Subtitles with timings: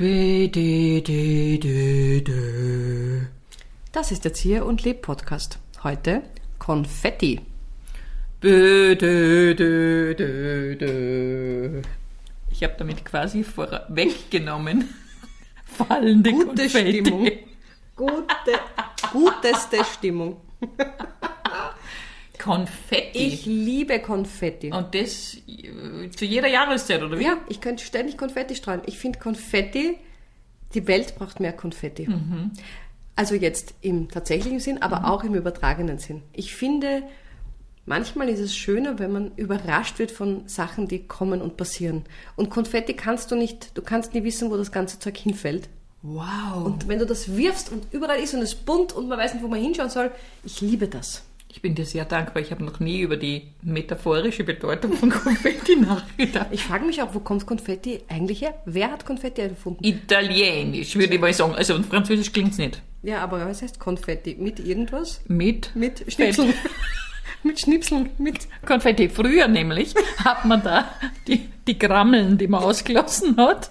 [0.00, 2.32] B, D, D, D, D.
[3.92, 5.58] Das ist der Zier und Leb Podcast.
[5.82, 6.22] Heute
[6.58, 7.38] Konfetti.
[8.40, 11.82] B, D, D, D, D.
[12.50, 14.88] Ich habe damit quasi vorweggenommen
[15.66, 17.00] fallende Gute Konfetti.
[17.00, 17.30] Stimmung.
[17.94, 18.58] Gute,
[19.12, 20.40] guteste Stimmung.
[22.42, 23.18] Konfetti.
[23.18, 24.72] Ich liebe Konfetti.
[24.72, 25.36] Und das
[26.16, 27.24] zu jeder Jahreszeit, oder wie?
[27.24, 28.82] Ja, ich könnte ständig Konfetti streuen.
[28.86, 29.96] Ich finde Konfetti,
[30.74, 32.08] die Welt braucht mehr Konfetti.
[33.16, 36.22] Also jetzt im tatsächlichen Sinn, aber auch im übertragenen Sinn.
[36.32, 37.02] Ich finde,
[37.84, 42.04] manchmal ist es schöner, wenn man überrascht wird von Sachen, die kommen und passieren.
[42.36, 45.68] Und Konfetti kannst du nicht, du kannst nie wissen, wo das ganze Zeug hinfällt.
[46.02, 46.64] Wow.
[46.64, 49.42] Und wenn du das wirfst und überall ist und es bunt und man weiß nicht,
[49.42, 50.10] wo man hinschauen soll,
[50.44, 51.24] ich liebe das.
[51.52, 52.42] Ich bin dir sehr dankbar.
[52.42, 56.46] Ich habe noch nie über die metaphorische Bedeutung von Konfetti nachgedacht.
[56.52, 58.54] Ich frage mich auch, wo kommt Konfetti eigentlich her?
[58.64, 59.84] Wer hat Konfetti erfunden?
[59.84, 61.54] Italienisch, würde ich mal sagen.
[61.54, 62.80] Also und Französisch klingt's nicht.
[63.02, 64.36] Ja, aber was heißt Konfetti?
[64.38, 65.22] Mit irgendwas?
[65.26, 66.54] Mit Mit Schnipseln.
[67.42, 68.46] mit Schnipseln, mit.
[68.64, 69.08] Konfetti.
[69.08, 70.88] Früher nämlich hat man da
[71.26, 73.70] die, die Grammeln, die man ausgelassen hat,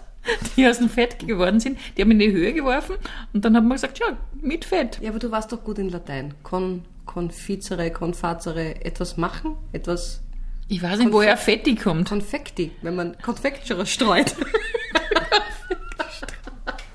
[0.57, 2.97] die aus dem Fett geworden sind, die haben in die Höhe geworfen
[3.33, 4.99] und dann hat man gesagt, ja, mit Fett.
[5.01, 6.33] Ja, aber du warst doch gut in Latein.
[6.43, 10.21] Con, confizere, confazere, etwas machen, etwas
[10.67, 12.07] Ich weiß nicht, woher Fetti kommt.
[12.07, 14.35] Konfekti, wenn man Konfektere streut.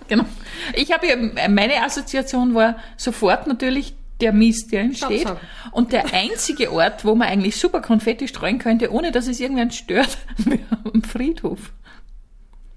[0.06, 0.24] Genau.
[0.74, 1.16] Ich habe ja,
[1.48, 5.26] meine Assoziation war sofort natürlich der Mist, der entsteht.
[5.72, 9.70] Und der einzige Ort, wo man eigentlich super Konfetti streuen könnte, ohne dass es irgendwann
[9.70, 10.60] stört, wäre
[10.92, 11.72] am Friedhof.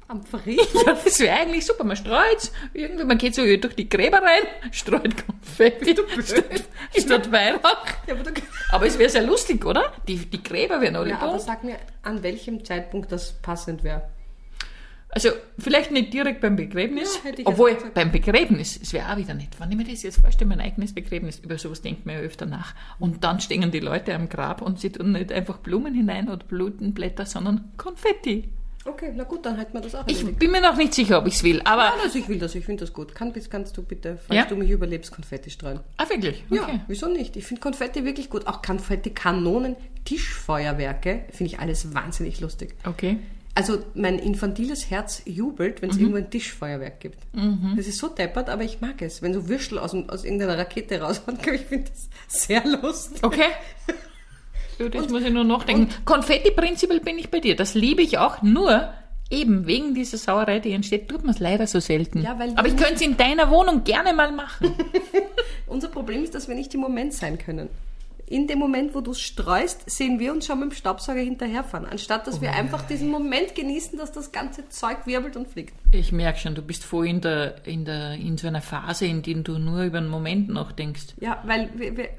[0.09, 0.85] Am Friedhof.
[0.85, 1.83] Ja, das wäre eigentlich super.
[1.83, 6.63] Man streut irgendwie, man geht so durch die Gräber rein, streut Konfetti statt,
[6.97, 7.85] statt Weihrauch.
[8.07, 8.41] Ja, aber, du,
[8.71, 9.93] Aber es wäre sehr lustig, oder?
[10.07, 14.03] Die, die Gräber wären alle ja, aber sag mir, an welchem Zeitpunkt das passend wäre.
[15.09, 17.93] Also vielleicht nicht direkt beim Begräbnis, Ja, obwohl gesagt.
[17.93, 19.59] beim Begräbnis, es wäre auch wieder nicht.
[19.59, 22.45] Wenn ich mir das jetzt vorstelle, mein eigenes Begräbnis, über sowas denkt man ja öfter
[22.45, 22.75] nach.
[22.99, 26.45] Und dann stehen die Leute am Grab und sie tun nicht einfach Blumen hinein oder
[26.45, 28.49] Blütenblätter, sondern Konfetti.
[28.87, 30.39] Okay, na gut, dann halten wir das auch Ich erledigt.
[30.39, 31.83] bin mir noch nicht sicher, ob ich es will, aber...
[31.83, 33.13] Ja, also ich will das, ich finde das gut.
[33.13, 34.45] Kann, kannst du bitte, falls Ja?
[34.45, 35.79] du mich überlebst, Konfetti streuen?
[35.97, 36.43] Ah, wirklich?
[36.49, 36.79] Ja, Okay.
[36.87, 37.35] wieso nicht?
[37.35, 38.47] Ich finde Konfetti wirklich gut.
[38.47, 42.75] Auch Konfetti-Kanonen, Tischfeuerwerke, finde ich alles wahnsinnig lustig.
[42.85, 43.19] Okay.
[43.55, 47.17] Also mein infantiles Herz jubelt, wenn es irgendwo ein Tischfeuerwerk gibt.
[47.75, 49.23] Das ist so deppert, aber ich mag es.
[49.23, 53.23] Wenn so Würstel aus, aus irgendeiner Rakete raushauen, ich finde das sehr lustig.
[53.23, 53.47] Okay.
[54.91, 55.89] Das muss ich nur nachdenken.
[56.05, 57.55] Konfetti prinzipiell bin ich bei dir.
[57.55, 58.89] Das liebe ich auch, nur
[59.29, 62.21] eben wegen dieser Sauerei, die entsteht, tut man es leider so selten.
[62.21, 64.73] Ja, weil Aber ich könnte es in deiner Wohnung gerne mal machen.
[65.67, 67.69] Unser Problem ist, dass wir nicht im Moment sein können.
[68.29, 71.85] In dem Moment, wo du es streust, sehen wir uns schon mit dem Staubsauger hinterherfahren,
[71.85, 75.73] anstatt dass wir einfach diesen Moment genießen, dass das ganze Zeug wirbelt und fliegt.
[75.93, 79.21] Ich merke schon, du bist voll in, der, in, der, in so einer Phase, in
[79.21, 81.15] der du nur über einen Moment nachdenkst.
[81.21, 82.09] Ja, weil, wir- wir-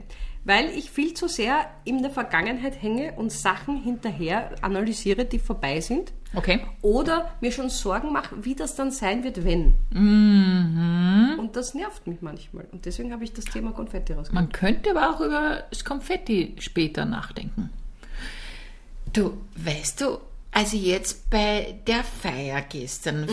[0.44, 5.80] weil ich viel zu sehr in der Vergangenheit hänge und Sachen hinterher analysiere, die vorbei
[5.80, 6.12] sind.
[6.34, 6.60] Okay.
[6.82, 9.74] Oder mir schon Sorgen mache, wie das dann sein wird, wenn.
[11.38, 12.66] Und das nervt mich manchmal.
[12.70, 14.44] Und deswegen habe ich das Thema Konfetti rausgebracht.
[14.44, 17.70] Man könnte aber auch über das Konfetti später nachdenken.
[19.12, 20.18] Du, weißt du,
[20.52, 23.28] also jetzt bei der Feier gestern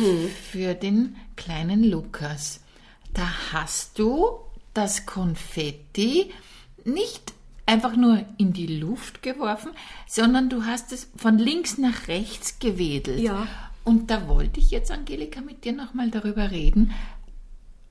[0.52, 2.62] für den kleinen Lukas,
[3.14, 4.40] da hast du
[4.74, 6.32] das Konfetti
[6.86, 7.34] nicht
[7.66, 9.72] einfach nur in die Luft geworfen,
[10.08, 13.20] sondern du hast es von links nach rechts gewedelt.
[13.20, 13.48] Ja.
[13.84, 16.92] Und da wollte ich jetzt, Angelika, mit dir nochmal darüber reden.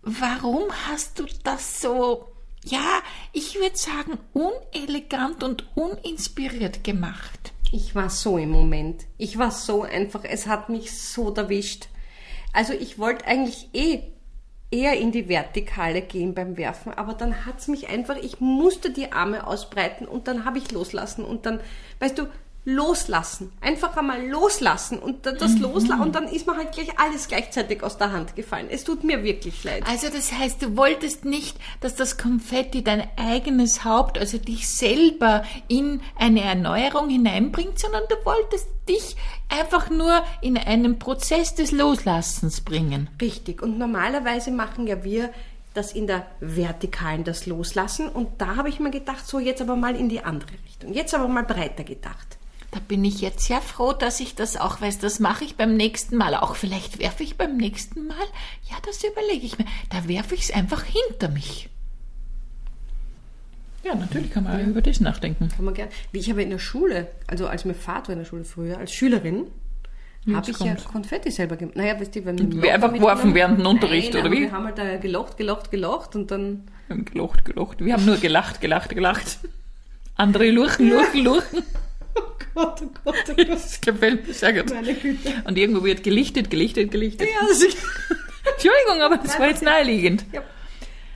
[0.02, 2.28] Warum hast du das so,
[2.64, 3.00] ja,
[3.32, 7.52] ich würde sagen, unelegant und uninspiriert gemacht?
[7.72, 9.04] Ich war so im Moment.
[9.18, 10.24] Ich war so einfach.
[10.24, 11.88] Es hat mich so erwischt.
[12.52, 14.02] Also ich wollte eigentlich eh
[14.74, 19.12] eher in die Vertikale gehen beim Werfen, aber dann hat's mich einfach, ich musste die
[19.12, 21.60] Arme ausbreiten und dann habe ich loslassen und dann,
[22.00, 22.26] weißt du,
[22.64, 23.52] loslassen.
[23.60, 27.82] Einfach einmal loslassen und da- das loslassen und dann ist mir halt gleich alles gleichzeitig
[27.82, 28.68] aus der Hand gefallen.
[28.70, 29.84] Es tut mir wirklich leid.
[29.86, 35.44] Also das heißt, du wolltest nicht, dass das Konfetti dein eigenes Haupt, also dich selber
[35.68, 39.16] in eine Erneuerung hineinbringt, sondern du wolltest dich
[39.50, 43.08] einfach nur in einen Prozess des Loslassens bringen.
[43.20, 43.62] Richtig.
[43.62, 45.30] Und normalerweise machen ja wir
[45.74, 48.08] das in der Vertikalen, das Loslassen.
[48.08, 50.94] Und da habe ich mir gedacht, so jetzt aber mal in die andere Richtung.
[50.94, 52.38] Jetzt aber mal breiter gedacht.
[52.74, 54.98] Da bin ich jetzt sehr froh, dass ich das auch weiß.
[54.98, 56.34] Das mache ich beim nächsten Mal.
[56.34, 58.26] Auch vielleicht werfe ich beim nächsten Mal.
[58.68, 59.66] Ja, das überlege ich mir.
[59.90, 61.68] Da werfe ich es einfach hinter mich.
[63.84, 65.50] Ja, natürlich kann man über das nachdenken.
[65.54, 65.88] Kann man gern.
[66.10, 68.92] Wie ich aber in der Schule, also als mir Vater in der Schule früher, als
[68.92, 69.46] Schülerin,
[70.32, 71.76] habe ich ja Konfetti selber gemacht.
[71.76, 74.40] Naja, weißt du, wenn wir Wir einfach geworfen während dem Unterricht, Nein, oder wie?
[74.40, 76.64] Wir haben halt da gelocht, gelocht, gelocht und dann.
[76.88, 77.84] Wir haben gelocht, gelocht.
[77.84, 79.38] Wir haben nur gelacht, gelacht, gelacht.
[80.16, 81.62] Andere luchen, luchen, luchen.
[82.56, 83.48] Oh Gott, oh Gott, oh Gott.
[83.48, 84.72] Das gefällt mir sehr gut.
[84.72, 85.28] Meine Güte.
[85.44, 87.28] Und irgendwo wird gelichtet, gelichtet, gelichtet.
[87.28, 87.74] Ja, also ich,
[88.52, 90.24] Entschuldigung, aber das war jetzt naheliegend.
[90.32, 90.42] Ja.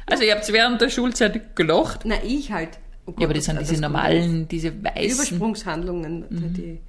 [0.07, 2.01] Also ihr habt während der Schulzeit gelacht.
[2.05, 2.79] na, ich halt.
[3.07, 5.15] Oh Gott, Ja, aber das sind also diese normalen, diese auf weißen.
[5.17, 6.25] Übersprungshandlungen,
[6.55, 6.81] die,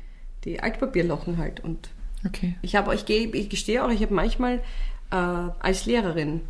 [0.45, 1.59] die Altpapierlochen halt.
[1.63, 1.89] Und
[2.25, 2.55] Okay.
[2.63, 4.61] ich habe, ich, gehe, ich gestehe auch, ich habe manchmal
[5.11, 6.41] äh, als Lehrerin,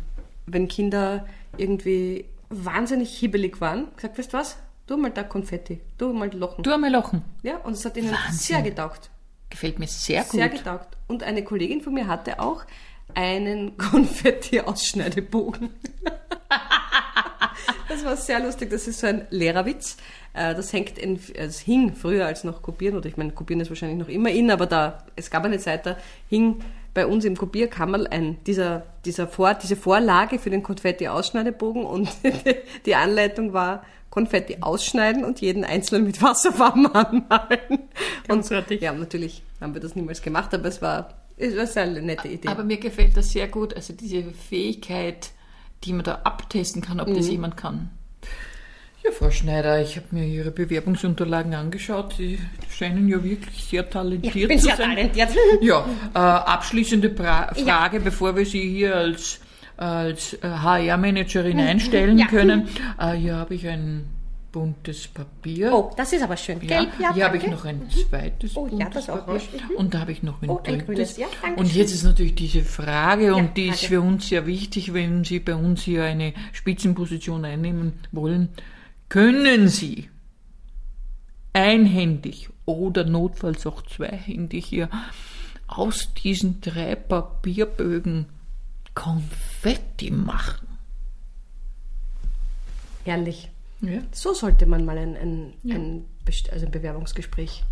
[0.46, 1.26] wenn Kinder
[1.58, 4.56] irgendwie wahnsinnig hibbelig waren, gesagt, weißt du was?
[4.90, 6.64] Du mal da Konfetti, du mal Lochen.
[6.64, 7.22] Du einmal lachen.
[7.44, 8.32] Ja, und es hat ihnen Wahnsinn.
[8.32, 9.08] sehr getaugt.
[9.48, 10.32] Gefällt mir sehr gut.
[10.32, 10.96] Sehr getaugt.
[11.06, 12.64] Und eine Kollegin von mir hatte auch
[13.14, 15.70] einen Konfetti-Ausschneidebogen.
[17.88, 18.70] das war sehr lustig.
[18.70, 19.96] Das ist so ein Lehrerwitz.
[20.32, 23.70] Äh, Das hängt in, es hing früher als noch kopieren, oder ich meine, kopieren ist
[23.70, 25.98] wahrscheinlich noch immer in, aber da, es gab eine Zeit, da
[26.28, 26.64] hing
[26.94, 32.08] bei uns im Kopierkammerl ein, dieser, dieser Vor, diese Vorlage für den Konfetti-Ausschneidebogen und
[32.86, 37.88] die Anleitung war, Konfetti ausschneiden und jeden einzelnen mit Wasserfarben anmalen.
[38.28, 38.80] Großartig.
[38.80, 42.26] Und ja, natürlich haben wir das niemals gemacht, aber es war, es war eine nette
[42.28, 42.48] Idee.
[42.48, 43.74] Aber mir gefällt das sehr gut.
[43.74, 45.30] Also diese Fähigkeit,
[45.84, 47.30] die man da abtesten kann, ob das Mhm.
[47.32, 47.90] jemand kann.
[49.04, 52.14] Ja, Frau Schneider, ich habe mir Ihre Bewerbungsunterlagen angeschaut.
[52.18, 52.38] Sie
[52.70, 54.76] scheinen ja wirklich sehr talentiert zu sein.
[54.76, 55.30] talentiert.
[55.62, 59.40] Ja, äh, abschließende pra Frage, bevor wir Sie hier als,
[59.78, 62.26] als äh, HR-Managerin einstellen Ja.
[62.26, 62.68] können.
[62.98, 64.04] Äh, hier habe ich ein
[64.52, 65.72] buntes Papier.
[65.72, 66.58] Oh, das ist aber schön.
[66.60, 67.56] Ja, Gelb, ja, hier habe ich danke.
[67.56, 69.60] noch ein zweites Oh, ja, buntes das auch Papier.
[69.70, 69.76] Mhm.
[69.76, 70.86] Und da habe ich noch ein Oh, ein drittes.
[70.86, 71.16] grünes.
[71.16, 73.94] Ja, danke und jetzt ist natürlich diese Frage, und die ist Frage.
[73.94, 78.48] für uns sehr wichtig, wenn Sie bei uns hier eine Spitzenposition einnehmen wollen.
[79.10, 80.08] Können Sie
[81.52, 84.88] einhändig oder notfalls auch zweihändig hier
[85.66, 88.26] aus diesen drei Papierbögen
[88.94, 90.66] Konfetti machen?
[93.04, 93.50] Herrlich.
[93.80, 94.00] Ja.
[94.12, 97.64] So sollte man mal ein, ein, ein, Best- also ein Bewerbungsgespräch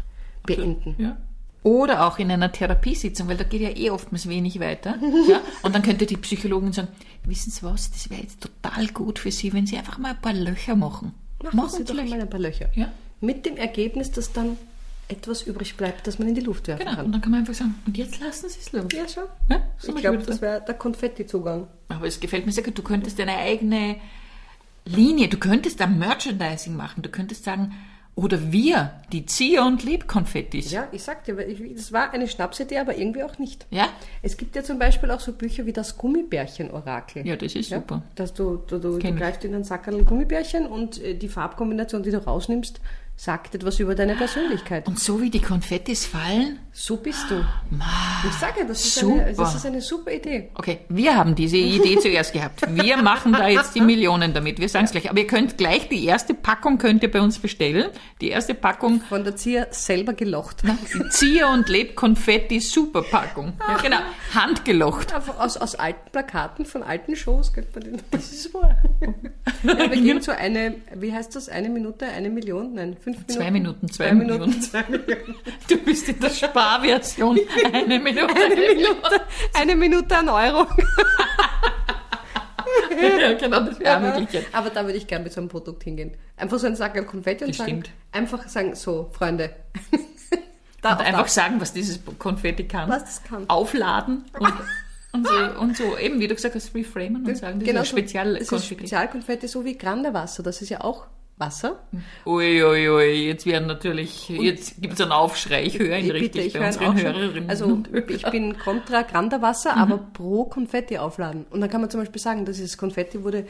[0.44, 0.96] beenden.
[0.99, 1.17] Ja.
[1.62, 4.96] Oder auch in einer Therapiesitzung, weil da geht ja eh oftmals wenig weiter.
[5.29, 5.40] Ja?
[5.62, 6.88] Und dann könnte die Psychologin sagen,
[7.25, 10.20] wissen Sie was, das wäre jetzt total gut für Sie, wenn Sie einfach mal ein
[10.20, 11.12] paar Löcher machen.
[11.52, 12.69] Machen Sie doch mal ein paar Löcher.
[12.75, 12.90] Ja.
[13.20, 14.56] Mit dem Ergebnis, dass dann
[15.08, 16.90] etwas übrig bleibt, das man in die Luft werfen Genau.
[16.90, 17.12] Und kann.
[17.12, 18.85] dann kann man einfach sagen, und jetzt lassen Sie es los.
[18.93, 19.25] Ja, schon.
[19.49, 21.67] Ja, so Ich glaube, das wäre der Konfetti-Zugang.
[21.88, 22.76] Aber es gefällt mir sehr gut.
[22.76, 23.96] Du könntest deine eigene
[24.85, 27.02] Linie, du könntest da Merchandising machen.
[27.02, 27.75] Du könntest sagen,
[28.18, 30.72] oder wir, die Zieh- und Lebkonfettis.
[30.72, 33.64] Ja, ich sag dir, weil ich, das war eine Schnapsidee, aber irgendwie auch nicht.
[33.70, 33.88] Ja?
[34.22, 37.24] Es gibt ja zum Beispiel auch so Bücher wie das Gummibärchen-Orakel.
[37.24, 38.02] Ja, das ist super.
[38.16, 42.10] Dass du, du, du, du greifst in einen Sackerl Gummibärchen und äh, die Farbkombination, die
[42.10, 42.80] du rausnimmst,
[43.18, 44.86] sagt etwas über deine Persönlichkeit.
[44.86, 47.44] Und so wie die Konfettis fallen, So bist du.
[48.28, 49.24] Ich sage, das ist, super.
[49.24, 50.50] eine, das ist eine super Idee.
[50.54, 52.62] Okay, wir haben diese Idee zuerst gehabt.
[52.70, 54.60] Wir machen da jetzt die Millionen damit.
[54.60, 55.10] Wir sagen es gleich.
[55.10, 57.90] Aber ihr könnt gleich die erste Packung könnt ihr bei uns bestellen.
[58.20, 60.62] Die erste Packung Von der Zier selber gelocht.
[61.10, 63.54] Zier und Leb Konfetti Superpackung.
[63.66, 63.98] Ja, genau,
[64.32, 65.12] handgelocht.
[65.40, 68.02] Aus, aus alten Plakaten von alten Shows könnte man den.
[68.12, 68.76] Das ist wahr.
[69.64, 72.74] Ja, wir gehen zu eine, wie heißt das, eine Minute, eine Million?
[72.74, 73.32] Nein, fünf Minuten.
[73.38, 74.62] Zwei Minuten, zwei zwei Minuten, Millionen.
[74.62, 75.34] zwei Millionen.
[75.69, 77.38] Du bist in der Sparversion.
[77.72, 78.28] Eine Minute.
[78.34, 79.20] Eine Minute,
[79.55, 80.66] eine Minute an Euro.
[83.00, 84.47] Ja, genau, das wäre eine Möglichkeit.
[84.52, 86.12] Aber da würde ich gerne mit so einem Produkt hingehen.
[86.37, 87.90] Einfach so ein Sack Konfetti und Das sagen, stimmt.
[88.12, 89.50] einfach sagen, so, Freunde.
[90.82, 91.35] da Und einfach das.
[91.35, 92.88] sagen, was dieses Konfetti kann.
[92.88, 93.49] Was das kann.
[93.49, 94.52] Aufladen und,
[95.12, 97.88] und, so, und so, eben wie du gesagt hast, reframen und sagen, das genau ist
[97.90, 97.97] so.
[97.97, 98.75] ein Spezial Das ist Konfetti.
[98.75, 100.42] Spezialkonfetti, so wie Grande Wasser.
[100.42, 101.06] Das ist ja auch
[101.38, 101.78] Wasser.
[102.26, 105.64] Ui, ui, ui, jetzt werden natürlich, jetzt gibt es einen Aufschrei.
[105.64, 107.14] Ich höre ihn Ich richtig bitte, bei unseren.
[107.16, 111.47] Hörerinnen Also und ich bin kontra Grande Wasser, aber pro Konfetti aufladen.
[111.50, 113.47] Und dann kann man zum Beispiel sagen, dieses Konfetti wurde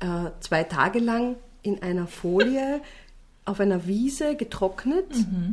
[0.00, 2.80] äh, zwei Tage lang in einer Folie
[3.44, 5.06] auf einer Wiese getrocknet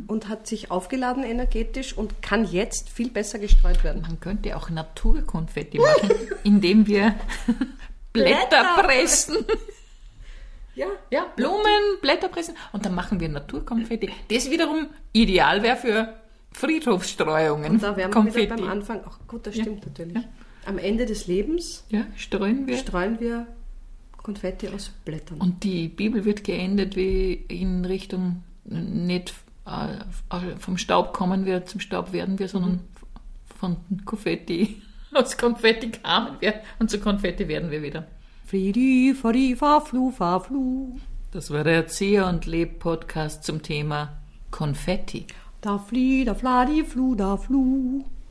[0.06, 4.02] und hat sich aufgeladen energetisch und kann jetzt viel besser gestreut werden.
[4.02, 6.10] Man könnte auch Naturkonfetti machen,
[6.44, 7.16] indem wir
[8.12, 8.82] Blätter Blätter.
[8.84, 9.36] pressen.
[10.80, 14.10] Ja, Ja, Blumen, Blätter pressen und dann machen wir Naturkonfetti.
[14.30, 16.14] Das wiederum ideal wäre für
[16.52, 17.72] Friedhofsstreuungen.
[17.72, 18.46] und da wären wir Konfetti.
[18.46, 19.00] wieder beim Anfang.
[19.06, 19.64] Ach gut, das Ja.
[19.64, 20.14] stimmt natürlich.
[20.14, 20.24] Ja.
[20.66, 22.76] Am Ende des Lebens Ja, streuen wir.
[22.78, 23.46] streuen wir
[24.22, 25.38] Konfetti aus Blättern.
[25.40, 29.34] Und die Bibel wird geendet, wie in Richtung nicht
[29.66, 32.80] äh, vom Staub kommen wir, zum Staub werden wir, sondern
[33.58, 34.80] von Konfetti,
[35.14, 38.06] aus Konfetti kamen wir und zu Konfetti werden wir wieder.
[38.50, 40.96] Friedi, fari, fa, flu, fa, flu.
[41.30, 44.18] Das war der Erzieher und Leb Podcast zum Thema
[44.50, 45.28] Konfetti.
[45.60, 48.04] Da flie, da fla, die flu, da flu.